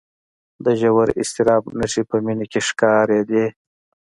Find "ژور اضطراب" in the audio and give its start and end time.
0.81-1.63